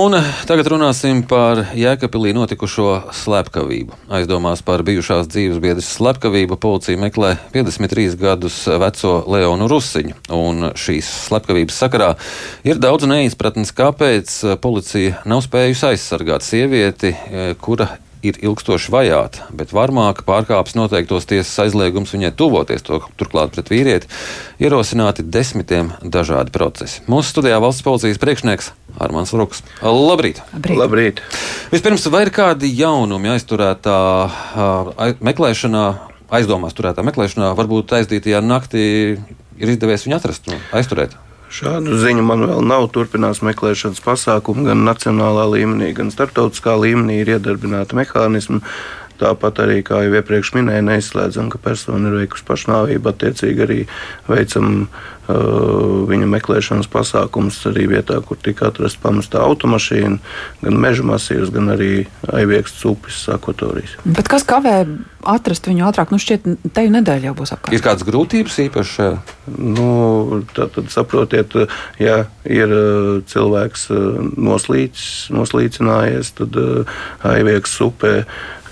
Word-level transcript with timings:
Un 0.00 0.14
tagad 0.48 0.68
runāsim 0.72 1.18
par 1.28 1.58
Jēkabīlī 1.76 2.30
notikušo 2.32 3.10
slepkavību. 3.18 3.98
Aizdomās 4.16 4.62
par 4.64 4.80
bijušās 4.86 5.28
dzīves 5.28 5.58
biedras 5.60 5.90
slepkavību 5.98 6.56
policija 6.62 6.96
meklē 7.02 7.34
53 7.52 8.16
gadus 8.22 8.56
veco 8.80 9.12
Leonu 9.28 9.68
Rusiņu. 9.68 10.16
Un 10.32 10.70
šīs 10.72 11.10
slepkavības 11.26 11.80
sakarā 11.84 12.14
ir 12.64 12.80
daudz 12.80 13.04
neizpratnes, 13.10 13.74
kāpēc 13.76 14.38
policija 14.64 15.20
nav 15.28 15.44
spējusi 15.44 15.90
aizsargāt 15.90 16.48
sievieti, 16.48 17.12
kura 17.60 17.90
ir 18.26 18.38
ilgstoši 18.44 18.92
vajāta, 18.92 19.46
bet 19.56 19.72
varmāka 19.74 20.24
pārkāpis 20.26 20.76
noteiktos 20.76 21.28
tiesas 21.30 21.54
aizliegums 21.64 22.12
viņai 22.14 22.32
tuvoties 22.36 22.84
to 22.86 23.00
turklāt 23.20 23.54
pret 23.54 23.70
vīrieti, 23.72 24.10
ierosināti 24.62 25.24
desmitiem 25.24 25.94
dažādi 26.02 26.52
procesi. 26.54 27.04
Mūsu 27.10 27.32
studijā 27.32 27.60
valsts 27.62 27.86
policijas 27.86 28.20
priekšnieks 28.22 28.72
Armāns 29.00 29.32
Ruks. 29.36 29.62
Labrīt! 29.80 30.42
Labrīt. 30.52 30.80
Labrīt. 30.82 31.24
Vispirms, 31.72 32.04
vai 32.12 32.26
ir 32.26 32.34
kādi 32.34 32.72
jaunumi 32.74 33.32
aizturētā 33.36 33.96
meklēšanā, 35.24 35.86
aizdomās 36.40 36.76
turētā 36.76 37.06
meklēšanā, 37.06 37.54
varbūt 37.58 37.96
aizdītajā 38.00 38.44
naktī 38.44 38.84
ir 39.60 39.74
izdevies 39.74 40.06
viņu 40.06 40.20
atrast 40.20 40.52
un 40.52 40.60
aizturēt? 40.76 41.16
Šādu 41.50 41.98
ziņu 41.98 42.22
man 42.22 42.44
vēl 42.46 42.62
nav. 42.62 42.86
Turpinās 42.94 43.42
meklēšanas 43.42 44.02
pasākumi 44.04 44.68
gan 44.68 44.84
nacionālā 44.86 45.48
līmenī, 45.50 45.90
gan 45.96 46.12
starptautiskā 46.14 46.76
līmenī 46.78 47.20
ir 47.24 47.34
iedarbināti 47.36 47.98
mehānismi. 47.98 48.60
Tāpat 49.20 49.58
arī, 49.66 49.80
kā 49.84 49.98
jau 50.06 50.14
iepriekš 50.16 50.54
minēju, 50.56 50.86
neizslēdzam, 50.86 51.50
ka 51.52 51.58
persona 51.60 52.08
ir 52.08 52.22
veikusi 52.22 52.46
pašnāvību. 52.48 53.10
Attiecīgi 53.10 53.64
arī 53.66 53.80
veicam 54.30 54.86
viņa 56.10 56.28
meklēšanas 56.30 56.88
pasākums 56.90 57.58
arī 57.70 57.86
vietā, 57.90 58.18
kur 58.24 58.38
tika 58.40 58.70
atrasta 58.70 59.02
pamestā 59.02 59.42
automašīna, 59.44 60.18
gan 60.64 60.78
meža 60.82 61.06
masīvs, 61.06 61.52
gan 61.54 61.72
arī 61.74 61.92
aivieksts 62.32 62.84
upes 62.88 63.22
akvatorijas. 63.32 63.96
Bet 64.04 64.30
kas 64.30 64.46
kavē 64.48 64.82
atrast 65.30 65.68
viņu 65.68 65.86
ātrāk? 65.88 66.12
Nu, 66.12 66.20
šķiet, 66.22 66.46
te 66.74 66.86
jau 66.86 66.92
nedēļa 66.94 67.30
jau 67.30 67.34
būs 67.40 67.54
apkārt. 67.56 67.74
Ir 67.76 67.84
kādas 67.84 68.06
grūtības 68.08 68.60
īpaši 68.66 68.96
šajā? 68.98 69.18
Nu, 69.58 69.90
tad, 70.54 70.72
tad 70.76 70.92
saprotiet, 70.92 71.56
ja 72.00 72.22
ir 72.44 72.76
cilvēks 73.30 73.90
noslīcis, 74.36 75.10
noslīcinājies, 75.34 76.34
tad 76.40 76.56
aivieks 77.26 77.76
upē 77.84 78.14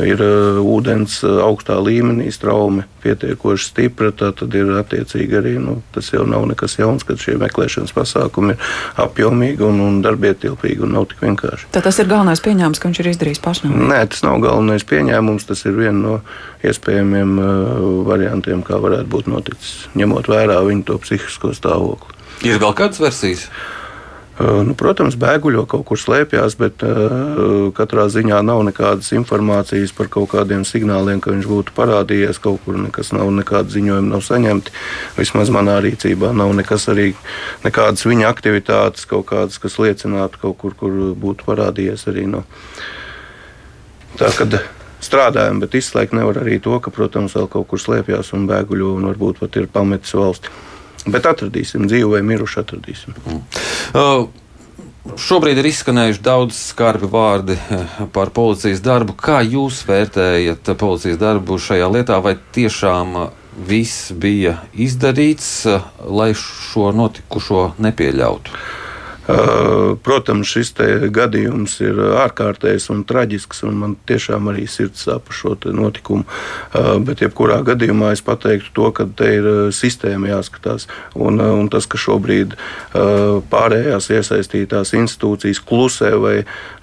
ir 0.07 0.21
uh, 0.23 0.59
ūdens 0.63 1.19
uh, 1.27 1.41
augstā 1.45 1.79
līmenī, 1.83 2.31
straume 2.35 2.87
pietiekoši 3.03 3.71
stipra, 3.71 4.13
tad 4.15 4.43
ir 4.55 4.71
attiecīgi 4.79 5.39
arī 5.41 5.55
nu, 5.63 5.79
tas 5.95 6.13
jau 6.13 6.27
nav 6.29 6.48
nekas 6.51 6.79
jauns, 6.79 7.07
kad 7.09 7.21
šie 7.23 7.37
meklēšanas 7.41 7.95
pasākumi 7.97 8.57
ir 8.57 8.69
apjomīgi 9.05 9.65
un, 9.69 9.81
un 9.85 10.03
darbietilpīgi 10.05 10.85
un 10.87 10.95
nav 10.97 11.09
tik 11.13 11.25
vienkārši. 11.27 11.71
Tad 11.75 11.87
tas 11.89 12.01
ir 12.03 12.11
galvenais 12.11 12.43
pieņēmums, 12.45 12.83
ka 12.83 12.91
viņš 12.91 13.03
ir 13.03 13.11
izdarījis 13.15 13.43
pašnāvību. 13.45 13.89
Nē, 13.93 14.03
tas 14.13 14.25
nav 14.27 14.43
galvenais 14.45 14.87
pieņēmums, 14.89 15.49
tas 15.49 15.65
ir 15.69 15.79
viens 15.79 15.99
no 16.03 16.19
iespējamiem 16.67 17.35
uh, 17.39 17.89
variantiem, 18.09 18.63
kā 18.67 18.81
varētu 18.83 19.11
būt 19.15 19.33
noticis, 19.33 19.75
ņemot 19.99 20.31
vērā 20.31 20.61
viņu 20.67 20.89
to 20.91 21.01
psihisko 21.05 21.55
stāvokli. 21.57 22.17
Ir 22.47 22.61
vēl 22.63 22.75
kādas 22.79 23.03
versijas? 23.03 23.49
Uh, 23.49 23.78
Nu, 24.39 24.75
protams, 24.79 25.17
bēguļo 25.19 25.65
kaut 25.67 25.83
kur 25.89 25.99
slēpjas, 25.99 26.55
bet 26.61 26.83
uh, 26.87 27.73
katrā 27.75 28.05
ziņā 28.13 28.39
nav 28.47 28.61
nekādas 28.69 29.11
informācijas 29.17 29.91
par 29.97 30.07
kaut 30.15 30.31
kādiem 30.31 30.63
signāliem, 30.69 31.19
ka 31.19 31.33
viņš 31.35 31.49
būtu 31.51 31.75
parādījies 31.75 32.39
kaut 32.45 32.63
kur. 32.63 32.79
Nekas 32.79 33.11
nav, 33.17 33.33
nekāda 33.35 33.75
ziņojuma 33.75 34.13
nav 34.13 34.23
saņemti. 34.23 34.75
Vismaz 35.19 35.51
manā 35.55 35.81
rīcībā 35.83 36.31
nav 36.39 36.55
nekas 36.55 36.87
arī, 36.93 37.09
nekādas 37.67 38.07
viņa 38.07 38.31
aktivitātes, 38.31 39.09
kaut 39.11 39.27
kādas, 39.33 39.59
kas 39.59 39.81
liecinātu 39.83 40.39
kaut 40.47 40.59
kur, 40.63 40.79
kur 40.79 40.95
būtu 41.19 41.49
parādījies 41.49 42.07
arī. 42.13 42.29
No. 42.31 42.45
Tā 44.23 44.31
kad 44.39 44.61
strādājam, 45.03 45.59
bet 45.63 45.75
izslēgt 45.79 46.15
nevar 46.15 46.39
arī 46.45 46.61
to, 46.63 46.79
ka, 46.79 46.95
protams, 46.95 47.35
vēl 47.35 47.51
kaut 47.51 47.67
kur 47.75 47.83
slēpjas 47.83 48.31
un 48.39 48.47
bēguļo 48.47 48.95
un 49.01 49.11
varbūt 49.11 49.43
pat 49.43 49.59
ir 49.59 49.67
pametis 49.67 50.15
valsti. 50.15 50.55
Bet 51.15 51.27
atradīsim, 51.31 51.89
dzīvu 51.91 52.17
vai 52.17 52.23
mirušu 52.27 52.63
atradīsim. 52.65 53.17
Uh, 53.95 54.29
Šobrīd 55.17 55.57
ir 55.61 55.69
izskanējuši 55.71 56.21
daudz 56.21 56.57
skarbi 56.69 57.09
vārdi 57.09 57.55
eh, 57.57 58.01
par 58.13 58.33
policijas 58.35 58.83
darbu. 58.85 59.15
Kā 59.17 59.41
jūs 59.41 59.81
vērtējat 59.89 60.69
policijas 60.79 61.17
darbu 61.21 61.57
šajā 61.63 61.89
lietā? 61.95 62.19
Vai 62.25 62.35
tiešām 62.55 63.17
eh, 63.23 63.31
viss 63.71 64.13
bija 64.13 64.59
izdarīts, 64.77 65.49
eh, 65.71 65.87
lai 66.05 66.33
šo 66.37 66.91
notikušo 66.97 67.71
nepieļautu? 67.81 68.53
Protams, 69.29 70.49
šis 70.49 70.73
gadījums 71.13 71.75
ir 71.85 71.99
ārkārtējs 72.23 72.89
un 72.95 73.03
traģisks, 73.09 73.61
un 73.69 73.75
man 73.83 73.97
tiešām 74.09 74.49
arī 74.49 74.65
sirds 74.71 75.05
sāp 75.05 75.27
par 75.29 75.37
šo 75.37 75.53
notikumu. 75.77 76.25
Bet, 77.05 77.21
jebkurā 77.21 77.59
gadījumā, 77.67 78.15
es 78.17 78.25
pateiktu 78.25 78.73
to, 78.79 78.89
ka 78.97 79.05
te 79.19 79.29
ir 79.37 79.49
sistēma 79.77 80.33
jāskatās. 80.33 80.89
Un, 81.13 81.43
un 81.45 81.69
tas, 81.73 81.85
ka 81.85 82.01
šobrīd 82.01 82.57
pārējās 83.53 84.09
iesaistītās 84.17 84.95
institūcijas 84.97 85.61
klusē 85.61 86.15
vai 86.23 86.39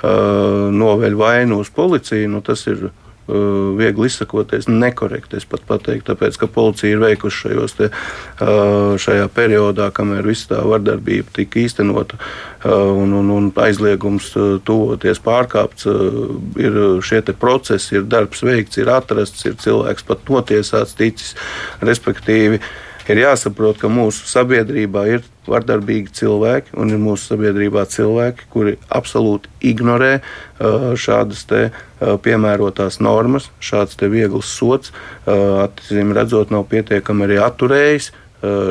noveļ 0.05 1.17
vainu 1.17 1.63
uz 1.63 1.73
policiju, 1.73 2.29
nu, 2.35 2.45
tas 2.45 2.67
ir 2.69 2.91
viegli 3.27 4.05
izsakoties, 4.05 4.67
nekorekti. 4.69 5.39
Es 5.39 5.47
pat 5.49 5.63
pateiktu, 5.67 6.11
tāpēc, 6.11 6.37
ka 6.37 6.49
policija 6.51 6.93
ir 6.93 7.01
veikusi 7.01 7.45
šajos 7.45 7.77
te, 7.79 7.89
uh, 7.89 8.93
šajā 9.01 9.27
periodā, 9.33 9.89
kamēr 9.95 10.27
viss 10.29 10.49
tā 10.49 10.61
vardarbība 10.61 11.33
tika 11.33 11.61
īstenota 11.63 12.19
uh, 12.19 12.93
un, 12.93 13.15
un, 13.17 13.31
un 13.33 13.51
aizliegums 13.65 14.31
uh, 14.37 14.55
tuvoties 14.65 15.21
pārkāpts, 15.25 15.89
uh, 15.89 16.35
ir 16.61 16.81
šie 17.05 17.23
procesi, 17.33 17.97
ir 17.97 18.09
darbs 18.09 18.45
veikts, 18.45 18.81
ir 18.81 18.93
atrasts, 18.93 19.45
ir 19.49 19.57
cilvēks 19.61 20.05
pat 20.05 20.29
notiesāts, 20.29 20.97
ticis, 20.97 21.33
respektīvi. 21.81 22.61
Ir 23.05 23.19
jāsaprot, 23.21 23.77
ka 23.77 23.89
mūsu 23.91 24.25
sabiedrībā 24.25 25.03
ir 25.13 25.25
vardarbīgi 25.45 26.09
cilvēki, 26.17 26.73
un 26.81 26.89
ir 26.89 27.01
mūsu 27.01 27.35
sabiedrībā 27.35 27.83
cilvēki, 27.93 28.47
kuri 28.49 28.75
absolūti 28.89 29.51
ignorē 29.69 30.15
uh, 30.17 30.87
šādas 30.97 31.45
uh, 31.53 32.15
piemērotās 32.25 32.97
normas, 33.05 33.51
šāds 33.61 34.01
viegls 34.09 34.49
sots, 34.49 34.89
uh, 34.89 35.67
atzīm 35.67 36.15
redzot, 36.17 36.53
nav 36.53 36.65
pietiekami 36.71 37.29
arī 37.29 37.41
atturējis 37.45 38.13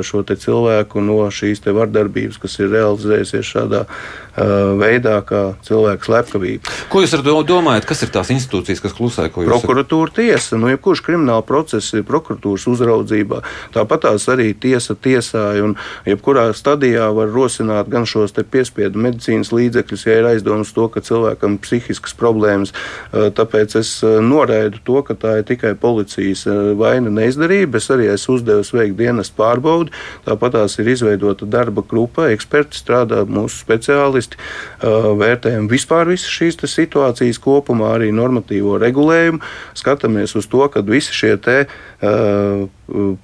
šo 0.06 0.20
cilvēku 0.22 1.00
no 1.02 1.16
šīs 1.34 1.64
vardarbības, 1.64 2.36
kas 2.38 2.52
ir 2.60 2.68
realizējusies 2.70 3.48
šādā 3.48 3.80
uh, 3.88 4.02
veidā, 4.34 5.20
kā 5.26 5.42
cilvēku 5.66 6.08
slepkavība. 6.08 6.72
Ko 6.90 7.02
jūs 7.04 7.14
ar 7.16 7.22
to 7.26 7.36
domājat? 7.46 7.86
Kas 7.88 8.02
ir 8.02 8.10
tās 8.14 8.32
institūcijas, 8.34 8.82
kas 8.82 8.94
klusē? 8.96 9.28
Prokuratūra 9.30 10.10
tiesa, 10.14 10.58
nu, 10.58 10.68
jebkurš 10.72 11.04
krimināla 11.06 11.44
process 11.46 11.94
ir 11.94 12.04
prokuratūras 12.08 12.66
uzraudzībā. 12.70 13.42
Tāpat 13.74 14.04
tās 14.08 14.26
arī 14.32 14.50
tiesa 14.58 14.96
tiesāja, 14.98 15.62
un 15.68 15.76
jebkurā 16.08 16.48
stadijā 16.56 17.08
var 17.14 17.30
rosināt 17.34 17.90
gan 17.92 18.08
šos 18.08 18.34
piespiedu 18.34 19.00
medicīnas 19.02 19.52
līdzekļus, 19.54 20.06
ja 20.08 20.18
ir 20.20 20.28
aizdomas 20.32 20.74
to, 20.74 20.88
ka 20.90 21.02
cilvēkam 21.04 21.56
ir 21.56 21.62
psihiskas 21.64 22.16
problēmas. 22.18 22.74
Eh, 23.12 23.30
Tāpēc 23.34 23.78
es 23.80 23.96
eh, 24.02 24.18
noraidu 24.24 24.82
to, 24.84 25.00
ka 25.06 25.14
tā 25.18 25.38
ir 25.40 25.48
tikai 25.48 25.74
policijas 25.78 26.44
vaina 26.78 27.12
neizdarība. 27.12 27.78
Es 27.78 27.90
arī 27.92 28.10
esmu 28.12 28.38
uzdevis 28.38 28.72
veikt 28.74 28.98
dienas 28.98 29.30
pārbaudi. 29.34 29.94
Tāpat 30.26 30.58
tās 30.58 30.78
ir 30.82 30.90
izveidota 30.92 31.46
darba 31.50 31.84
grupa, 31.86 32.28
eksperti 32.34 32.78
strādā, 32.78 33.22
mūsu 33.28 33.62
speciālisti 33.62 34.23
vērtējam 34.82 35.68
vispār 35.70 36.08
visas 36.10 36.30
šīs 36.32 36.58
situācijas 36.64 37.40
kopumā, 37.42 37.94
arī 37.98 38.10
normatīvo 38.14 38.78
regulējumu. 38.82 39.42
Skatāmies 39.76 40.36
uz 40.38 40.48
to, 40.50 40.64
ka 40.68 40.84
visi 40.86 41.14
šie 41.14 41.34
te 41.36 41.58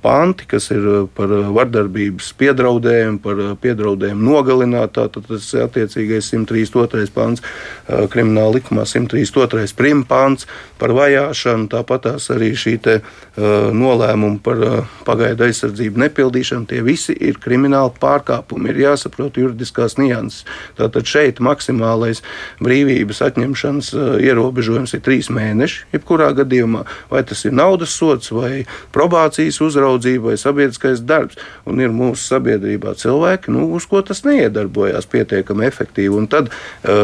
panti, 0.03 0.47
kas 0.49 0.71
ir 0.73 0.87
par 1.17 1.33
vardarbības 1.53 2.31
piedraudējumu, 2.41 3.21
par 3.21 3.41
piedraudējumu 3.61 4.25
nogalināt, 4.25 4.95
tātad 4.97 5.27
tas 5.29 5.49
ir 5.53 5.67
attiecīgais 5.67 6.31
132. 6.33 7.11
pants 7.13 7.43
uh, 7.45 8.07
krimināla 8.11 8.57
likumā, 8.57 8.87
132. 8.89 9.75
prim 9.77 10.05
pants 10.09 10.49
par 10.81 10.95
vajāšanu, 10.97 11.69
tāpat 11.75 12.09
arī 12.33 12.55
šī 12.57 12.77
te 12.81 12.97
uh, 13.01 13.69
nolēmuma 13.77 14.41
par 14.45 14.65
uh, 14.65 14.95
pagaidu 15.05 15.45
aizsardzību 15.49 16.01
nepildīšanu, 16.07 16.71
tie 16.71 16.81
visi 16.87 17.13
ir 17.13 17.37
krimināli 17.43 17.93
pārkāpumi. 18.01 18.73
Ir 18.73 18.83
jāsaprot 18.87 19.37
juridiskās 19.37 19.99
nianses. 20.01 20.47
Tātad 20.81 21.09
šeit 21.11 21.43
maksimālais 21.45 22.25
brīvības 22.65 23.21
atņemšanas 23.29 23.93
uh, 23.93 24.17
ierobežojums 24.25 24.97
ir 24.97 25.05
trīs 25.05 25.29
mēneši, 25.33 25.91
jebkurā 25.93 26.33
gadījumā, 26.41 26.87
vai 27.13 27.25
tas 27.29 27.45
ir 27.45 27.57
naudas 27.57 27.93
sots 27.93 28.33
vai 28.33 28.60
probācijas 28.95 29.41
policijas 29.41 29.61
uzraudzība 29.61 30.31
vai 30.31 30.37
sabiedriskais 30.39 31.01
darbs. 31.01 31.37
Un 31.67 31.81
ir 31.81 31.91
mūsu 31.91 32.23
sabiedrībā 32.29 32.95
cilvēki, 32.99 33.51
nu, 33.51 33.71
uz 33.75 33.87
ko 33.87 34.03
tas 34.03 34.25
neiedarbojās 34.25 35.07
pietiekami 35.11 35.67
efektīvi. 35.67 36.15
Un 36.17 36.27
tad 36.29 36.51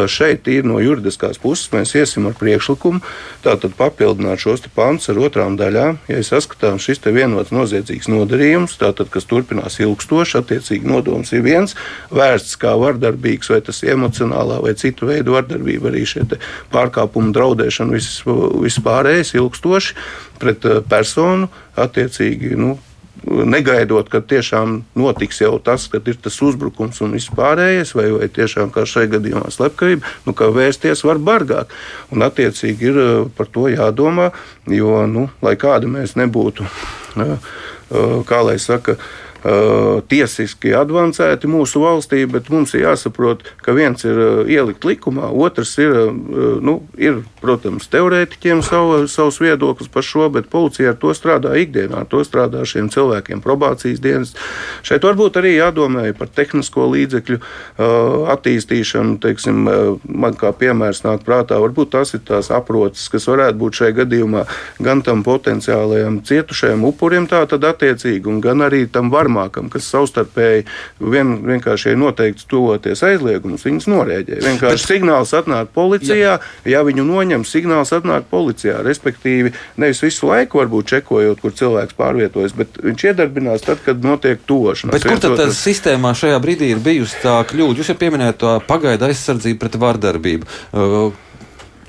šeit 0.09 0.47
ir 0.49 0.65
no 0.65 0.79
juridiskās 0.81 1.39
puses 1.39 1.71
mēs 1.73 1.95
iesim 1.97 2.27
ar 2.27 2.37
priekšlikumu, 2.37 3.01
tātad 3.45 3.75
papildināt 3.77 4.43
šos 4.43 4.67
pantus 4.75 5.09
ar 5.09 5.19
otrām 5.19 5.57
daļām. 5.57 5.99
Ja 6.09 6.23
saskatām 6.23 6.79
šis 6.79 7.01
vienots 7.07 7.53
noziedzīgs 7.55 8.09
nodarījums, 8.11 8.77
tātad, 8.81 9.11
kas 9.11 9.25
turpinās 9.25 9.79
ilgstoši, 9.81 10.41
attiecīgi 10.41 10.87
nodoms 10.87 11.33
ir 11.33 11.45
viens, 11.47 11.77
vērsts 12.11 12.59
kā 12.61 12.75
vardarbīgs, 12.77 13.51
vai 13.53 13.61
tas 13.65 13.83
emocionālā 13.87 14.61
vai 14.65 14.75
citu 14.75 15.07
veidu 15.07 15.37
vardarbība, 15.37 15.93
arī 15.93 16.05
šie 16.09 16.27
pārkāpumi, 16.73 17.33
draudēšana, 17.37 17.97
viss 17.97 18.81
pārējais 18.83 19.37
ilgstoši 19.39 19.95
pret 20.41 20.67
eh, 20.69 20.83
personu, 20.89 21.51
attiecīgi. 21.77 22.57
Nu, 22.59 22.77
Negaidot, 23.27 24.07
ka 24.13 24.21
tiešām 24.21 24.75
notiks 24.95 25.41
jau 25.41 25.57
tas, 25.65 25.87
kad 25.91 26.07
ir 26.07 26.19
tas 26.23 26.37
uzbrukums 26.45 27.01
un 27.03 27.17
viss 27.17 27.33
pārējais, 27.35 27.95
vai, 27.97 28.05
vai 28.13 28.29
tiešām 28.31 28.71
kā 28.71 28.85
šajā 28.87 29.09
gadījumā 29.17 29.49
slepkavība, 29.51 30.07
nu, 30.29 30.35
kā 30.37 30.51
vērsties 30.55 31.03
var 31.09 31.19
bargāk. 31.19 31.73
Un, 32.15 32.23
attiecīgi, 32.27 32.93
ir 32.93 33.01
eh, 33.03 33.13
par 33.39 33.51
to 33.51 33.67
jādomā, 33.73 34.31
jo, 34.71 35.01
nu, 35.11 35.27
lai 35.43 35.57
kāda 35.59 35.91
mēs 35.91 36.15
nebūtu, 36.21 36.69
eh, 37.25 37.55
kā 38.29 38.43
lai 38.47 38.61
saka, 38.63 38.99
Uh, 39.47 40.01
tiesiski 40.11 40.73
avansēti 40.75 41.47
mūsu 41.47 41.79
valstī, 41.79 42.25
bet 42.27 42.49
mums 42.51 42.73
ir 42.75 42.87
jāsaprot, 42.87 43.45
ka 43.63 43.75
viens 43.77 44.03
ir 44.03 44.17
uh, 44.19 44.39
ielikt 44.51 44.83
likumā, 44.89 45.29
otrs 45.29 45.77
ir, 45.79 45.93
uh, 45.93 46.57
nu, 46.65 46.81
ir 46.99 47.21
protams, 47.39 47.87
teorētiķiem 47.93 48.65
savu, 48.67 49.05
savus 49.13 49.39
viedokļus 49.45 49.93
par 49.93 50.07
šo, 50.09 50.27
bet 50.35 50.49
policija 50.51 50.95
ar 50.95 50.99
to 50.99 51.13
strādā 51.15 51.53
ikdienā, 51.61 52.01
ar 52.03 52.09
to 52.11 52.25
strādā 52.27 52.65
šiem 52.67 52.89
cilvēkiem 52.91 53.45
probācijas 53.45 54.01
dienas. 54.03 54.33
Šeit 54.83 55.07
varbūt 55.07 55.39
arī 55.39 55.55
jādomā 55.61 56.09
par 56.19 56.33
tehnisko 56.35 56.89
līdzekļu 56.97 57.39
attīstīšanu. 58.35 59.21
Teiksim, 59.23 59.63
man 60.09 60.35
kā 60.41 60.51
piemērs 60.59 61.05
nāk 61.07 61.23
prātā, 61.29 61.61
varbūt 61.63 61.93
tas 61.95 62.17
ir 62.19 62.25
tās 62.27 62.51
aproces, 62.55 63.07
kas 63.13 63.29
varētu 63.31 63.61
būt 63.63 63.83
šajā 63.83 63.99
gadījumā 64.01 64.47
gan 64.83 65.05
tam 65.07 65.23
potenciālajam 65.27 66.19
cietušajam 66.27 66.89
upurim, 66.89 67.31
tā 67.31 67.45
tad 67.51 67.69
attiecīgi, 67.69 68.27
un 68.33 68.43
gan 68.43 68.67
arī 68.67 68.87
tam 68.91 69.13
varmam 69.15 69.36
varmākam, 69.37 69.69
kas 69.73 69.89
savstarpēji 69.93 70.65
vien, 71.01 71.37
vienkārši 71.47 71.93
ir 71.93 72.01
noteikts 72.01 72.47
tuvoties 72.49 73.03
aizliegumus, 73.07 73.65
viņas 73.67 73.89
norēģē. 73.91 74.41
Vienkārši 74.45 74.83
Bet... 74.83 74.93
signāls 74.93 75.35
atnāk 75.37 75.73
policijā, 75.77 76.17
jā. 76.17 76.73
ja 76.73 76.83
viņu 76.87 77.05
noņem, 77.07 77.45
signāls 77.49 77.93
atnāk 77.97 78.29
policijā. 78.31 78.81
Respektīvi, 78.87 79.53
nevis 79.81 80.03
visu 80.05 80.31
laiku 80.31 80.63
varbūt 80.63 80.93
čekojot, 80.95 81.43
kur 81.43 81.55
cilvēks 81.57 81.99
pārvietojas, 81.99 82.57
bet 82.57 82.81
viņš 82.83 83.07
iedarbinās 83.11 83.67
tad, 83.67 83.83
kad 83.85 84.03
notiek 84.05 84.43
tošanās. 84.49 84.97
Bet 84.97 85.09
kur 85.09 85.23
tad 85.23 85.39
tas 85.41 85.61
sistēmā 85.61 86.15
šajā 86.17 86.41
brīdī 86.43 86.73
ir 86.75 86.83
bijusi 86.85 87.21
tā 87.25 87.39
kļūda? 87.51 87.81
Jūs 87.81 87.93
jau 87.93 88.01
pieminējāt 88.01 88.43
to 88.43 88.57
pagaidu 88.69 89.11
aizsardzību 89.11 89.63
pret 89.63 89.81
vardarbību. 89.81 90.51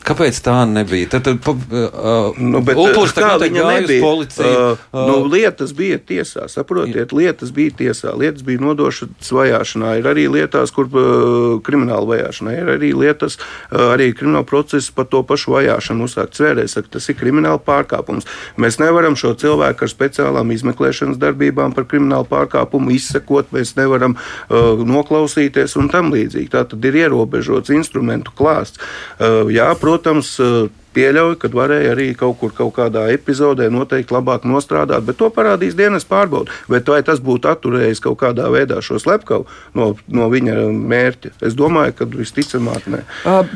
Uh, 0.08 0.14
Kāpēc 0.14 0.38
tā 0.40 0.56
nebija? 0.70 1.10
Tad, 1.12 1.26
tad 1.28 1.48
uh, 1.48 2.38
nu, 2.40 2.62
upuris 2.62 3.14
tā 3.16 3.24
kā 3.26 3.50
nebija. 3.52 4.00
Policija, 4.04 4.48
uh, 4.48 4.84
uh, 4.94 5.02
nu, 5.10 5.16
lietas 5.28 5.74
bija 5.76 5.98
tiesā, 6.00 6.46
saprotiet, 6.52 7.12
lietas 7.16 7.52
bija 7.56 7.74
tiesā, 7.82 8.14
lietas 8.16 8.46
bija 8.48 8.62
nodošas 8.64 9.32
vajāšanā, 9.36 9.98
ir 10.00 10.08
arī 10.08 10.28
lietās, 10.32 10.72
kur 10.76 10.88
uh, 10.88 11.58
krimināla 11.66 12.08
vajāšanā, 12.08 12.56
ir 12.56 12.72
arī 12.78 12.94
lietas, 12.96 13.36
uh, 13.38 13.90
arī 13.98 14.14
krimināla 14.16 14.48
procesa 14.48 14.94
par 14.96 15.10
to 15.12 15.24
pašu 15.28 15.58
vajāšanu 15.58 16.08
uzsākt. 16.08 16.40
Svērēs, 16.40 16.78
ka 16.80 16.96
tas 16.98 17.10
ir 17.12 17.20
krimināla 17.20 17.60
pārkāpums. 17.68 18.30
Mēs 18.62 18.80
nevaram 18.80 19.18
šo 19.20 19.34
cilvēku 19.40 19.88
ar 19.88 19.92
speciālām 19.92 20.56
izmeklēšanas 20.56 21.20
darbībām 21.20 21.76
par 21.76 21.88
kriminālu 21.90 22.30
pārkāpumu 22.32 22.96
izsekot, 22.96 23.52
mēs 23.56 23.76
nevaram 23.80 24.16
uh, 24.16 24.80
noklausīties 24.88 25.76
un 25.82 25.92
tam 25.92 26.14
līdzīgi. 26.16 26.52
Tā 26.56 26.64
tad 26.72 26.88
ir 26.88 27.02
ierobežots 27.04 27.76
instrumentu 27.76 28.32
klāsts. 28.38 28.80
Uh, 29.18 29.52
jā, 29.52 29.68
protams, 29.76 29.97
protams, 29.98 30.40
eh, 30.40 30.70
pieļauju, 30.98 31.36
ka 31.38 31.50
varēja 31.54 31.94
arī 31.94 32.08
kaut 32.18 32.40
kur 32.40 32.52
kaut 32.52 32.74
kādā 32.74 33.04
epizodē 33.14 33.68
noteikti 33.70 34.14
labāk 34.14 34.48
nostrādāt, 34.50 35.06
bet 35.06 35.18
to 35.18 35.30
parādīs 35.30 35.76
dienas 35.78 36.06
pārbaude. 36.06 36.50
Bet 36.70 36.90
vai 36.90 37.04
tas 37.06 37.20
būtu 37.22 37.50
atturējis 37.52 38.02
kaut 38.02 38.18
kādā 38.18 38.48
veidā 38.50 38.80
šo 38.82 38.98
slepkavu 38.98 39.46
no, 39.78 39.92
no 40.08 40.30
viņa 40.30 40.56
mērķa? 40.74 41.34
Es 41.46 41.54
domāju, 41.54 41.94
ka 42.00 42.08
visticamāk 42.10 42.88
nē. 42.90 43.04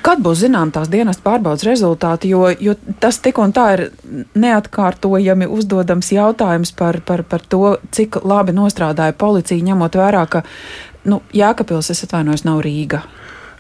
Kad 0.06 0.22
būs 0.22 0.44
zinām 0.44 0.70
tās 0.72 0.92
dienas 0.94 1.18
pārbaudas 1.18 1.66
rezultāti, 1.66 2.30
jo, 2.30 2.46
jo 2.60 2.76
tas 3.02 3.18
tik 3.18 3.42
un 3.42 3.56
tā 3.58 3.66
ir 3.78 3.88
neatkārtojami 4.38 5.50
uzdodams 5.50 6.12
jautājums 6.14 6.76
par, 6.78 7.02
par, 7.02 7.24
par 7.24 7.42
to, 7.42 7.78
cik 7.90 8.22
labi 8.22 8.54
nostrādāja 8.54 9.18
policija, 9.18 9.66
ņemot 9.72 9.98
vērā, 9.98 10.28
ka 10.30 10.46
nu, 11.10 11.24
Jēkabils, 11.34 11.90
es 11.90 12.06
atvainojos, 12.06 12.46
nav 12.46 12.62
Rīga. 12.62 13.02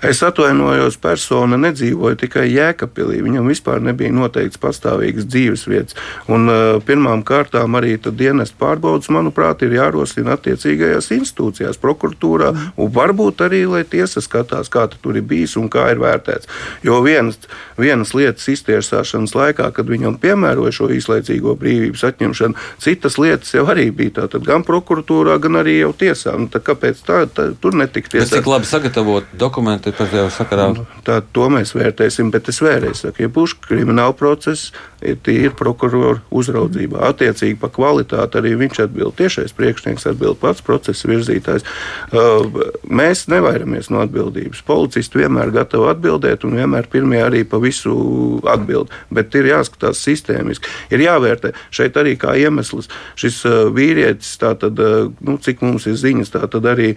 Es 0.01 0.24
atvainojos, 0.25 0.95
persona 0.98 1.59
nedzīvoja 1.62 2.18
tikai 2.24 2.48
Jēkabīlī. 2.50 3.19
Viņam 3.21 3.45
vispār 3.51 3.83
nebija 3.86 4.09
noteikts 4.15 4.57
pastāvīgas 4.62 5.27
dzīves 5.30 5.68
vietas. 5.69 5.98
Un, 6.25 6.50
uh, 6.50 6.80
pirmām 6.81 7.21
kārtām 7.21 7.77
arī 7.77 8.00
dienas 8.01 8.50
pārbaudas, 8.50 9.12
manuprāt, 9.13 9.62
ir 9.62 9.75
jārosina 9.77 10.33
attiecīgajās 10.33 11.12
institūcijās, 11.13 11.77
prokuratūrā, 11.77 12.50
un 12.81 12.89
varbūt 12.95 13.44
arī, 13.45 13.59
lai 13.69 13.83
tiesa 13.86 14.24
skatās, 14.25 14.71
kā 14.74 14.88
tur 14.89 15.19
ir 15.19 15.27
bijis 15.27 15.53
un 15.62 15.69
kā 15.69 15.92
ir 15.94 16.01
vērtēts. 16.01 16.50
Jo 16.81 16.98
vienas, 17.06 17.38
vienas 17.77 18.15
lietas 18.18 18.50
iztiesāšanas 18.50 19.36
laikā, 19.38 19.69
kad 19.75 19.86
viņam 19.86 20.18
piemēroja 20.24 20.74
šo 20.80 20.89
īslaicīgo 20.98 21.53
brīvības 21.62 22.07
atņemšanu, 22.09 22.57
citas 22.81 23.19
lietas 23.21 23.53
jau 23.53 23.68
arī 23.69 23.92
bija 23.94 24.18
tātad 24.24 24.50
gan 24.50 24.65
prokuratūrā, 24.65 25.38
gan 25.45 25.62
arī 25.62 25.77
jau 25.83 25.94
tiesā. 25.94 26.33
Nu, 26.42 26.50
tā 26.50 26.63
kāpēc 26.63 27.06
tā, 27.06 27.21
tā 27.30 27.51
tur 27.62 27.77
netika 27.77 28.15
tiesāta? 28.18 28.42
Cik 28.42 28.50
labi 28.50 28.74
sagatavot 28.74 29.38
dokumenti 29.38 29.90
tev 29.95 30.13
sakarā? 30.33 30.69
Nu, 30.75 30.85
tā, 31.07 31.19
to 31.35 31.49
mēs 31.53 31.75
vērtēsim, 31.77 32.31
bet 32.33 32.49
es 32.51 32.61
vēlreiz 32.63 33.03
saku, 33.05 33.25
ja 33.25 33.31
būs 33.31 33.55
krimināla 33.63 34.15
process, 34.17 34.71
ir 35.01 35.17
tīri 35.25 35.51
prokuroru 35.57 36.19
uzraudzībā. 36.33 37.01
Attiecīgi 37.09 37.57
par 37.61 37.71
kvalitāti 37.73 38.38
arī 38.39 38.53
viņš 38.59 38.83
atbild. 38.85 39.15
Tiešais 39.17 39.53
priekšnieks 39.57 40.05
atbild 40.11 40.39
pats 40.41 40.61
procesa 40.65 41.09
virzītājs. 41.09 41.65
Uh, 42.13 42.45
mēs 42.85 43.25
nevairamies 43.31 43.89
no 43.93 44.03
atbildības. 44.05 44.61
Policisti 44.67 45.23
vienmēr 45.23 45.53
gatavi 45.55 45.89
atbildēt 45.91 46.45
un 46.45 46.57
vienmēr 46.59 46.89
pirmie 46.91 47.21
arī 47.23 47.43
pa 47.47 47.59
visu 47.61 47.95
atbild. 48.49 48.93
Bet 49.13 49.33
ir 49.38 49.49
jāskatās 49.49 50.03
sistēmiski. 50.05 50.69
Ir 50.93 51.05
jāvērtē 51.07 51.53
šeit 51.73 51.97
arī 51.97 52.15
kā 52.21 52.35
iemesls. 52.38 52.91
Šis 53.19 53.41
uh, 53.49 53.63
vīrietis, 53.73 54.35
tātad, 54.41 54.77
uh, 54.77 55.09
nu, 55.25 55.38
cik 55.41 55.65
mums 55.65 55.89
ir 55.89 55.97
ziņas, 55.97 56.35
tātad 56.38 56.65
arī 56.69 56.93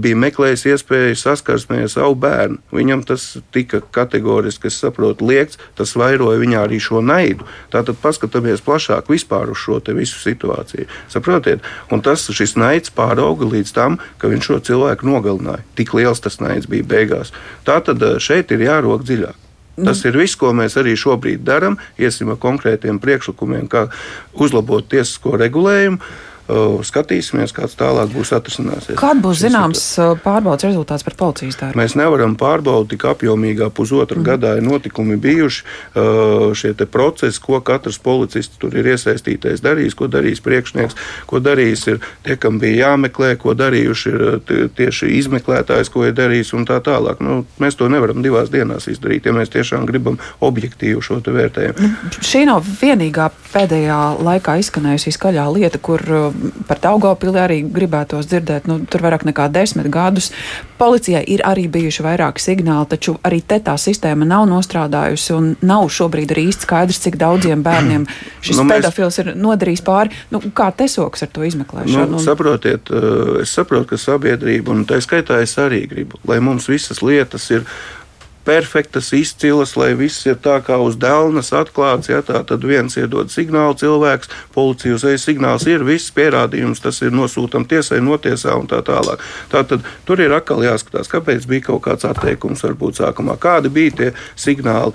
bija 0.00 0.16
meklējis 0.18 0.64
iespēju 0.70 1.16
saskarsmē 1.18 1.82
ar 1.84 1.90
savu 1.92 2.14
bērnu. 2.24 2.58
Viņam 2.74 3.04
tas 3.06 3.26
tika 3.54 3.82
kategoriski, 3.94 4.70
es 4.72 4.80
saprotu, 4.82 5.28
liekts. 5.28 5.60
Tas 5.78 5.94
vairoja 5.98 6.40
viņā 6.42 6.64
arī 6.66 6.80
šo 6.82 7.02
naidu. 7.04 7.46
Tātad 7.72 8.00
paskatāmies 8.02 8.64
plašāk 8.64 9.12
vispār 9.12 9.52
uz 9.52 9.60
šo 9.60 9.80
visu 9.94 10.18
situāciju. 10.22 10.88
Saprotiet, 11.12 11.64
un 11.92 12.02
tas 12.04 12.24
šis 12.24 12.56
naids 12.60 12.92
pārauga 12.94 13.48
līdz 13.50 13.74
tam, 13.76 14.00
ka 14.18 14.32
viņš 14.32 14.50
šo 14.50 14.60
cilvēku 14.70 15.08
nogalināja. 15.08 15.64
Tik 15.78 15.94
liels 15.98 16.22
tas 16.24 16.40
naids 16.40 16.70
bija 16.70 16.86
beigās. 16.94 17.34
Tātad 17.68 18.02
eh, 18.02 18.18
šeit 18.22 18.54
ir 18.54 18.66
jārok 18.66 19.04
dziļāk. 19.06 19.40
Tas 19.74 20.04
ir 20.06 20.14
viss, 20.14 20.38
ko 20.38 20.52
mēs 20.54 20.76
arī 20.78 20.94
šobrīd 20.98 21.42
darām. 21.42 21.80
Iesim 21.98 22.30
ar 22.30 22.38
konkrētiem 22.42 23.00
priekšlikumiem, 23.02 23.66
kā 23.70 23.88
uzlabot 24.38 24.86
tiesisko 24.86 25.34
regulējumu 25.40 25.98
Skatīsimies, 26.44 27.54
kāds 27.56 27.76
tālāk 27.80 28.10
būs 28.12 28.34
atrisināsies. 28.36 28.98
Kāda 29.00 29.22
būs 29.24 29.40
zināms 29.40 29.82
pārbaudas 30.24 30.66
rezultāts 30.68 31.04
par 31.06 31.16
policijas 31.16 31.56
darbu? 31.60 31.78
Mēs 31.80 31.96
nevaram 31.96 32.34
pārbaudīt 32.36 32.94
tik 32.94 33.06
apjomīgā 33.08 33.70
pusotra 33.74 34.18
mm. 34.18 34.26
gadā 34.26 34.50
ir 34.58 34.66
notikumi 34.66 35.16
bijuši. 35.20 35.64
Šie 36.58 36.74
procesi, 36.84 37.40
ko 37.42 37.60
katrs 37.64 37.98
policists 38.02 38.60
tur 38.60 38.74
ir 38.76 38.90
iesaistītais, 38.92 39.62
darījis, 39.64 39.96
ko 39.98 40.08
darījis 40.12 40.42
priekšnieks, 40.44 40.98
ko 41.30 41.40
darījis 41.42 41.86
ir 41.94 42.02
tie, 42.26 42.36
kam 42.40 42.60
bija 42.62 42.90
jāmeklē, 42.90 43.34
ko 43.40 43.56
darījuši 43.56 44.12
ir 44.12 44.68
tieši 44.76 45.10
izmeklētājs, 45.20 45.90
ko 45.92 46.04
ir 46.08 46.14
darījis 46.16 46.52
un 46.58 46.68
tā 46.68 46.78
tālāk. 46.84 47.22
Nu, 47.24 47.40
mēs 47.62 47.78
to 47.80 47.88
nevaram 47.88 48.20
divās 48.24 48.52
dienās 48.52 48.88
izdarīt, 48.92 49.26
ja 49.26 49.34
mēs 49.36 49.52
tiešām 49.54 49.88
gribam 49.88 50.20
objektīvu 50.44 51.02
šo 51.04 51.22
vērtējumu. 51.24 51.88
Nu, 51.88 52.12
šī 52.20 52.44
nav 52.50 52.68
vienīgā 52.82 53.30
pēdējā 53.54 54.00
laikā 54.20 54.58
izskanējusi 54.60 55.14
skaļā 55.16 55.48
lieta, 55.54 55.80
kur 55.82 56.02
par 56.68 56.80
Daugopili 56.82 57.40
arī 57.40 57.58
gribētos 57.70 58.28
dzirdēt, 58.30 58.68
nu, 58.70 58.80
tur 58.90 59.04
vairāk 59.04 59.24
nekā 59.28 59.46
desmit 59.52 59.88
gadus. 59.92 60.30
Policijai 60.78 61.22
ir 61.34 61.44
arī 61.46 61.66
bijuši 61.72 62.04
vairāki 62.04 62.42
signāli, 62.42 62.88
taču 62.90 63.16
arī 63.26 63.40
te 63.46 63.60
tā 63.64 63.76
sistēma 63.80 64.26
nav 64.28 64.46
nostrādājusi 64.50 65.34
un 65.36 65.50
nav 65.64 65.88
šobrīd 65.94 66.34
arī 66.34 66.48
īsti 66.50 66.68
skaidrs, 66.68 67.00
cik 67.06 67.18
daudziem 67.20 67.64
bērniem 67.64 68.06
šis 68.44 68.60
nu, 68.60 68.68
mēs... 68.68 68.82
pedofils 68.82 69.20
ir 69.22 69.32
nodarījis 69.38 69.84
pāri. 69.86 70.14
Nu, 70.34 70.42
kā 70.54 70.70
tesoks 70.76 71.26
ar 71.26 71.32
to 71.34 71.46
izmeklēšanu? 71.46 72.10
Nu, 72.12 72.20
un... 72.20 72.24
Saprotiet, 72.24 72.92
eh, 72.92 73.42
es 73.44 73.54
saprotu, 73.56 73.94
ka 73.94 74.00
sabiedrība, 74.00 74.74
un 74.74 74.86
tā 74.88 75.00
skaitā 75.04 75.40
es 75.44 75.56
arī 75.60 75.84
gribu, 75.90 76.20
lai 76.28 76.40
mums 76.44 76.68
visas 76.70 77.02
lietas 77.04 77.50
ir 77.54 77.68
perfektas, 78.44 79.10
izcilas, 79.16 79.74
lai 79.80 79.92
viss 79.98 80.26
ir 80.28 80.36
tā 80.44 80.58
kā 80.64 80.76
uz 80.82 80.98
dēlnes 81.00 81.52
atklāts. 81.56 82.10
Ja, 82.12 82.20
tā 82.24 82.42
tad 82.46 82.64
viens 82.66 82.96
iedod 83.00 83.32
signālu 83.32 83.76
cilvēks, 83.80 84.30
policija 84.54 84.98
uzreiz 84.98 85.24
signāls 85.24 85.66
ir, 85.70 85.84
viss 85.86 86.12
pierādījums, 86.14 86.82
tas 86.84 87.00
ir 87.02 87.14
nosūtām 87.14 87.66
tiesai, 87.70 88.02
notiesā 88.04 88.56
un 88.58 88.68
tā 88.70 88.82
tālāk. 88.84 89.22
Tā 89.52 89.64
tad 89.68 89.86
tur 90.04 90.20
ir 90.20 90.34
atkal 90.36 90.64
jāskatās, 90.66 91.10
kāpēc 91.12 91.48
bija 91.50 91.68
kaut 91.70 91.84
kāds 91.88 92.08
atteikums 92.08 92.64
varbūt 92.66 93.00
sākumā, 93.00 93.38
kādi 93.40 93.72
bija 93.72 93.96
tie 94.00 94.10
signāli, 94.36 94.92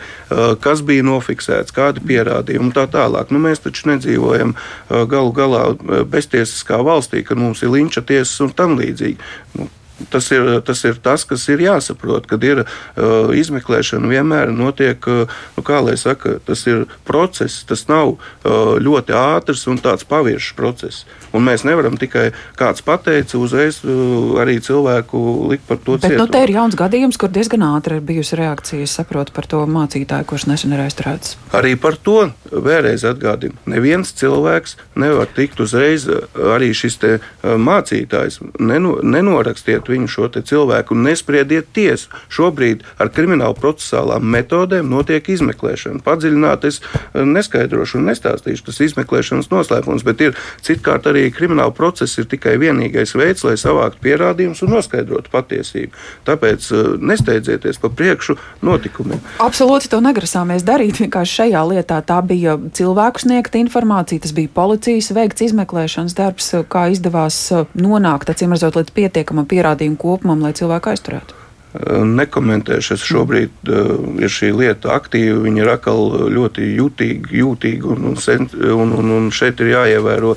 kas 0.64 0.84
bija 0.86 1.06
nofiksēts, 1.08 1.76
kādi 1.76 2.06
pierādījumi 2.06 2.70
un 2.70 2.76
tā 2.76 2.86
tālāk. 2.92 3.34
Nu, 3.34 3.42
mēs 3.44 3.64
taču 3.66 3.90
nedzīvojam 3.92 4.56
galu 4.90 5.34
galā 5.36 5.66
beztiesiskā 6.10 6.82
valstī, 6.86 7.26
kad 7.26 7.42
mums 7.42 7.64
ir 7.66 7.74
linča 7.74 8.06
tiesas 8.06 8.40
un 8.46 8.54
tam 8.56 8.78
līdzīgi. 8.80 9.20
Nu, 9.58 9.70
Tas 10.10 10.32
ir, 10.32 10.48
tas 10.64 10.84
ir 10.88 11.00
tas, 11.04 11.26
kas 11.28 11.44
ir 11.52 11.60
jāsaprot, 11.64 12.28
kad 12.30 12.44
ir 12.48 12.64
uh, 12.64 13.34
izmeklēšana. 13.36 14.08
Vienmēr 14.08 14.54
notiek, 14.56 15.04
uh, 15.12 15.40
nu, 15.58 15.64
kā 15.66 15.82
lai 15.84 15.98
saka, 16.00 16.38
tas 16.46 16.64
ir 16.72 16.86
process, 17.08 17.66
tas 17.68 17.84
nav 17.92 18.16
uh, 18.16 18.78
ļoti 18.80 19.16
ātrs 19.16 19.66
un 19.68 19.82
tāds 19.84 20.08
paviršs 20.08 20.56
process. 20.56 21.04
Un 21.36 21.44
mēs 21.46 21.66
nevaram 21.68 21.98
tikai 22.00 22.30
kāds 22.58 22.82
pateica, 22.86 23.38
uzreiz 23.38 23.82
uh, 23.84 24.40
arī 24.42 24.58
cilvēku 24.64 25.20
likt 25.52 25.68
par 25.68 25.82
to 25.84 26.00
cietumu. 26.00 26.24
Nu, 26.24 26.30
te 26.32 26.42
ir 26.46 26.56
jauns 26.56 26.80
gadījums, 26.80 27.20
kur 27.20 27.34
diezgan 27.34 27.68
ātri 27.68 28.00
ir 28.00 28.06
bijusi 28.08 28.40
reakcija, 28.40 28.88
saprot 28.90 29.34
par 29.36 29.50
to 29.52 29.66
mācītāju, 29.70 30.30
kurš 30.32 30.48
nesen 30.50 30.74
ir 30.74 30.86
aizturēts. 30.86 31.36
Arī 31.60 31.76
par 31.82 32.00
to 32.00 32.30
vēlreiz 32.50 33.04
atgādinu. 33.10 33.60
Neviens 33.70 34.16
cilvēks 34.16 34.78
nevar 35.00 35.30
tikt 35.36 35.60
uzreiz, 35.62 36.08
arī 36.56 36.72
šis 36.78 36.98
te 37.04 37.14
uh, 37.20 37.54
mācītājs 37.60 38.40
neno, 38.64 38.98
nenorakstiet 39.04 39.89
viņu 39.90 40.10
šo 40.10 40.30
cilvēku 40.38 40.94
un 40.96 41.08
nespriediet 41.08 41.72
tiesu. 41.74 42.10
Šobrīd 42.30 42.84
ar 43.02 43.10
kriminālu 43.14 43.56
procesālām 43.58 44.26
metodēm 44.30 44.90
notiek 44.92 45.26
izmeklēšana. 45.34 46.04
Padziļināti 46.06 46.70
es 46.70 46.80
eh, 46.82 47.24
neskaidrošu 47.26 48.00
un 48.00 48.10
nestāstīšu 48.12 48.68
tas 48.70 48.82
izmeklēšanas 48.86 49.50
noslēpums, 49.52 50.06
bet 50.06 50.22
ir 50.26 50.38
citkārt 50.66 51.10
arī 51.10 51.28
krimināla 51.34 51.74
process 51.76 52.20
ir 52.22 52.30
tikai 52.30 52.58
vienīgais 52.62 53.16
veids, 53.18 53.46
lai 53.48 53.56
savāktu 53.60 54.02
pierādījumus 54.06 54.64
un 54.66 54.74
noskaidrotu 54.78 55.34
patiesību. 55.34 55.96
Tāpēc 56.30 56.70
eh, 56.72 56.92
nesteidzieties 57.12 57.82
pa 57.82 57.90
priekšu 57.90 58.38
notikumiem. 58.66 59.22
Absolūti 59.44 59.92
to 59.92 60.02
negrasāmies 60.04 60.66
darīt. 60.68 61.02
Vienkārši 61.02 61.42
šajā 61.44 61.66
lietā 61.74 62.02
tā 62.06 62.20
bija 62.26 62.58
cilvēku 62.76 63.26
sniegta 63.26 63.62
informācija, 63.62 64.22
tas 64.26 64.36
bija 64.36 64.52
policijas 64.54 65.12
veikts 65.16 65.48
izmeklēšanas 65.50 66.18
darbs, 66.18 66.52
kā 66.70 66.90
izdevās 66.94 67.42
eh, 67.56 67.66
nonākt, 67.80 68.30
acīm 68.30 68.54
redzot, 68.56 68.78
līdz 68.80 68.96
pietiekamam 68.96 69.50
pierādījumam 69.50 69.79
pierādījumu 69.80 70.00
kopumam, 70.00 70.42
lai 70.44 70.54
cilvēku 70.54 70.92
aizturētu? 70.92 71.36
Nekomentēšu. 71.70 72.96
Es 72.96 73.04
šobrīd 73.06 73.70
uh, 73.70 73.92
ir 74.18 74.32
šī 74.34 74.50
lieta 74.58 74.96
aktīva. 74.96 75.44
Viņa 75.44 75.62
ir 75.62 75.70
atkal 75.70 76.00
ļoti 76.34 76.66
jūtīga, 76.80 77.30
jūtīga 77.30 77.92
un, 77.94 78.08
un, 78.18 78.94
un, 78.98 79.12
un 79.20 79.30
šeit 79.30 79.62
ir 79.62 79.76
jāievēro 79.76 80.34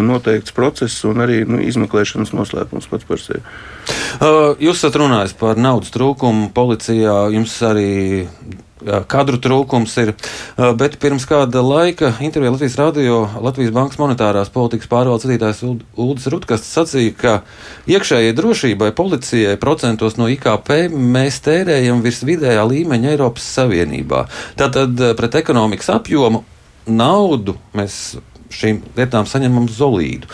noteikts 0.00 0.54
process 0.56 1.04
un 1.04 1.20
arī 1.20 1.44
nu, 1.44 1.60
izmeklēšanas 1.60 2.32
noslēpums 2.32 2.88
pats 2.88 3.04
par 3.04 3.20
sevi. 3.20 3.44
Uh, 4.24 4.56
jūs 4.56 4.80
esat 4.80 4.96
runājis 4.96 5.36
par 5.36 5.60
naudas 5.60 5.92
trūkumu 5.92 6.48
policijā. 6.56 7.28
Jums 7.36 7.60
arī 7.68 8.24
kadru 9.10 9.40
trūkums 9.42 9.96
ir. 10.02 10.12
Bet 10.78 10.96
pirms 11.02 11.26
kāda 11.28 11.62
laika 11.64 12.12
intervijā 12.24 12.52
Latvijas 12.54 12.78
radio 12.80 13.18
Latvijas 13.42 13.74
Bankas 13.76 14.00
monetārās 14.00 14.52
politikas 14.52 14.90
pārvaldes 14.90 15.26
vadītājs 15.28 15.62
Ulris 16.00 16.28
Rutkasts 16.32 16.72
sacīja, 16.76 17.16
ka 17.16 17.34
iekšējai 17.90 18.36
drošībai 18.38 18.92
policijai 18.96 19.58
procentos 19.60 20.16
no 20.20 20.30
IKP 20.32 20.88
mēs 20.94 21.42
tērējam 21.46 22.02
virs 22.04 22.22
vidējā 22.26 22.64
līmeņa 22.72 23.14
Eiropas 23.14 23.46
Savienībā. 23.58 24.24
Tātad 24.60 25.04
pret 25.18 25.38
ekonomikas 25.42 25.92
apjomu 25.96 26.44
naudu 26.90 27.56
mēs 27.76 28.16
šīm 28.50 28.80
lietām 28.96 29.28
saņemam 29.30 29.68
zolīdu 29.70 30.30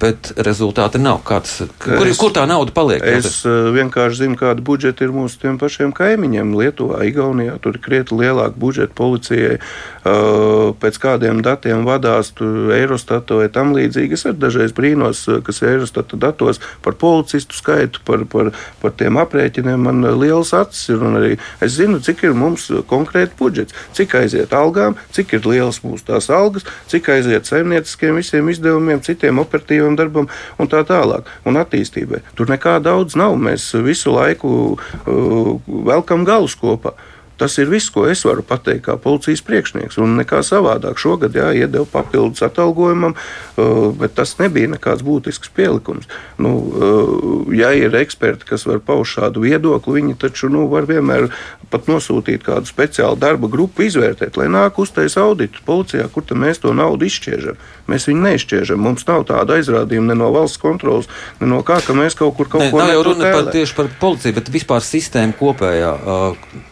bet 0.00 0.32
rezultāti 0.46 1.00
nav. 1.02 1.20
Kāds, 1.26 1.62
kur, 1.82 2.06
es, 2.08 2.18
kur 2.20 2.32
tā 2.34 2.44
nauda 2.48 2.74
paliek? 2.74 3.02
Es 3.02 3.42
uh, 3.46 3.70
vienkārši 3.74 4.24
zinu, 4.24 4.38
kāda 4.40 4.64
budžeta 4.64 5.06
ir 5.06 5.14
mūsu 5.14 5.40
tiem 5.42 5.58
pašiem 5.60 5.92
kaimiņiem. 5.96 6.54
Lietuvā, 6.58 7.02
Igaunijā 7.08 7.58
tur 7.62 7.76
ir 7.76 7.84
krietni 7.84 8.22
lielāka 8.22 8.58
budžeta 8.58 8.96
policijai. 8.98 9.58
Uh, 10.02 10.72
pēc 10.82 10.98
kādiem 10.98 11.42
datiem 11.46 11.84
vadās 11.86 12.32
Eurostata 12.40 13.38
vai 13.38 13.46
tam 13.52 13.74
līdzīgi. 13.76 14.18
Es 14.18 14.26
dažreiz 14.42 14.74
brīnos, 14.74 15.24
uh, 15.30 15.42
kas 15.44 15.62
ir 15.62 15.76
Eurostata 15.76 16.18
datos 16.18 16.62
par 16.82 16.96
policistu 16.98 17.58
skaitu, 17.58 18.02
par, 18.06 18.26
par, 18.30 18.52
par 18.82 18.96
tiem 18.98 19.20
aprēķiniem. 19.22 19.86
Man 19.86 20.02
liels 20.18 20.54
acis 20.56 20.90
ir 20.92 21.02
un 21.06 21.20
arī 21.20 21.36
es 21.62 21.76
zinu, 21.78 22.00
cik 22.02 22.24
ir 22.26 22.36
mums 22.38 22.68
konkrēti 22.90 23.38
budžets, 23.38 23.76
cik 23.96 24.16
aiziet 24.22 24.54
algām, 24.56 24.96
cik 25.14 25.36
ir 25.38 25.46
liels 25.48 25.82
mūsu 25.86 26.08
tās 26.10 26.28
algas, 26.32 26.66
cik 26.90 27.10
aiziet 27.14 27.48
saimnieciskiem 27.48 28.18
visiem 28.18 28.50
izdevumiem, 28.52 29.02
citiem 29.04 29.40
operatīviem 29.42 29.91
darbam 29.98 30.28
un 30.58 30.70
tā 30.70 30.82
tālāk, 30.88 31.28
un 31.48 31.60
attīstībai. 31.60 32.22
Tur 32.38 32.50
nekā 32.52 32.78
daudz 32.84 33.16
nav. 33.18 33.36
Mēs 33.42 33.70
visu 33.84 34.14
laiku 34.14 34.52
uh, 34.74 35.52
velkam 35.88 36.26
galus 36.28 36.56
kopā. 36.58 36.94
Tas 37.42 37.56
ir 37.58 37.66
viss, 37.66 37.90
ko 37.90 38.04
es 38.06 38.20
varu 38.22 38.44
pateikt, 38.46 38.84
kā 38.86 38.94
policijas 39.02 39.40
priekšnieks. 39.42 39.96
Un 39.98 40.14
nekā 40.20 40.44
savādāk. 40.46 41.00
Šogad 41.02 41.34
jā, 41.34 41.48
iedeva 41.58 41.82
papildus 41.90 42.44
atalgojumam, 42.46 43.16
uh, 43.16 43.88
bet 43.98 44.14
tas 44.14 44.36
nebija 44.38 44.70
nekāds 44.76 45.02
būtisks 45.02 45.50
pielikums. 45.56 46.06
Nu, 46.38 46.52
uh, 46.62 47.50
ja 47.50 47.72
ir 47.74 47.96
eksperti, 47.98 48.46
kas 48.46 48.62
var 48.70 48.78
paust 48.86 49.16
šādu 49.16 49.42
viedokli, 49.42 49.98
viņi 49.98 50.14
taču 50.22 50.52
nu, 50.54 50.68
var 50.70 50.86
vienmēr 50.86 51.32
pat 51.72 51.90
nosūtīt 51.90 52.46
kādu 52.46 52.70
speciālu 52.70 53.18
darba 53.18 53.50
grupu, 53.50 53.88
izvērtēt, 53.88 54.38
lai 54.38 54.46
nāk 54.52 54.78
uztaisīt 54.78 55.18
auditu 55.18 55.66
policijā, 55.66 56.06
kur 56.14 56.22
mēs 56.38 56.62
to 56.62 56.70
naudu 56.78 57.10
izšķiežam. 57.10 57.58
Mēs 57.90 58.06
viņu 58.06 58.26
neizšķiežam. 58.28 58.86
Mums 58.86 59.08
nav 59.08 59.26
tāda 59.32 59.58
aizrādījuma 59.58 60.12
ne 60.12 60.22
no 60.22 60.30
valsts 60.30 60.62
kontrolas, 60.62 61.10
ne 61.42 61.50
no 61.50 61.64
kā, 61.66 61.82
ka 61.82 61.98
mēs 61.98 62.14
kaut 62.14 62.36
kur 62.38 62.46
kaut 62.52 62.68
ne, 62.68 62.70
ko 62.70 62.78
tādu. 62.78 62.86
Nav 62.86 62.94
jau 62.94 63.06
runa 63.10 63.32
par, 63.34 63.50
tieši 63.56 63.80
par 63.80 63.90
policiju, 63.98 64.38
bet 64.38 64.52
vispār 64.60 64.86
sistēmu 64.86 65.34
kopējā. 65.42 65.96
Uh, 66.06 66.68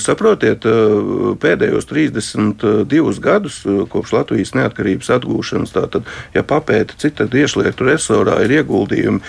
Saprotiet, 0.00 0.64
pēdējos 1.40 1.84
32 1.90 3.20
gadus 3.20 3.58
kopš 3.92 4.14
Latvijas 4.16 4.54
neatkarības 4.56 5.10
atgūšanas, 5.18 5.74
tātad, 5.74 6.08
ja 6.32 6.42
papēta, 6.46 6.96
cik 7.00 7.18
tad 7.18 7.36
iešlietu 7.36 7.84
resorā 7.84 8.38
ir 8.46 8.54
ieguldījumi 8.60 9.20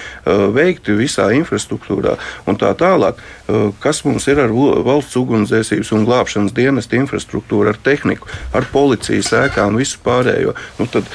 veikti 0.56 0.96
visā 0.96 1.28
infrastruktūrā 1.36 2.16
un 2.48 2.60
tā 2.62 2.72
tālāk, 2.80 3.20
kas 3.84 4.06
mums 4.08 4.30
ir 4.32 4.40
ar 4.40 4.54
valsts 4.56 5.20
ugunsdzēsības 5.20 5.92
un 5.98 6.08
glābšanas 6.08 6.56
dienesta 6.56 6.96
infrastruktūru, 6.96 7.74
ar 7.74 7.82
tehniku, 7.84 8.32
ar 8.56 8.70
policijas 8.72 9.34
ēkām, 9.36 9.76
visu 9.82 10.00
pārējo. 10.06 10.56
Nu, 10.80 10.88
tad, 10.92 11.12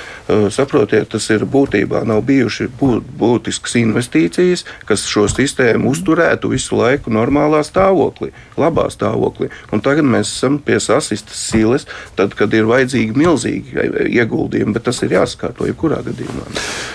saprotiet, 0.52 1.08
tas 1.14 1.30
ir 1.32 1.46
būtībā 1.48 2.04
nav 2.04 2.20
bijuši 2.28 2.68
būtiskas 2.76 3.78
investīcijas, 3.80 4.66
kas 4.84 5.08
šo 5.08 5.24
sistēmu 5.32 5.94
uzturētu 5.94 6.52
visu 6.52 6.76
laiku 6.76 7.14
normālā 7.14 7.64
stāvoklī, 7.64 8.34
labā 8.60 8.90
stāvoklī 8.92 9.05
stāvoklī. 9.06 9.50
Un 9.72 9.82
tagad 9.84 10.06
mēs 10.08 10.30
esam 10.34 10.58
pie 10.62 10.78
sasistas 10.82 11.38
silas, 11.50 11.86
tad, 12.18 12.34
kad 12.38 12.52
ir 12.54 12.66
vajadzīgi 12.68 13.16
milzīgi 13.16 13.86
ieguldījumi, 14.16 14.74
bet 14.76 14.86
tas 14.88 15.02
ir 15.06 15.16
jāsakārto 15.16 15.68
jebkurā 15.68 16.02
gadījumā. 16.06 16.48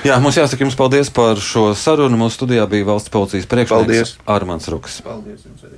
Jā, 0.08 0.20
mums 0.24 0.40
jāsaka 0.40 0.66
jums 0.66 0.78
paldies 0.80 1.12
par 1.14 1.40
šo 1.42 1.72
sarunu. 1.78 2.20
Mūsu 2.22 2.42
studijā 2.42 2.68
bija 2.70 2.90
valsts 2.92 3.14
policijas 3.14 3.50
priekšnieks 3.50 4.18
Armāns 4.30 4.70
Rukas. 4.72 5.00
Paldies! 5.06 5.46
Jums 5.48 5.62
arī. 5.64 5.70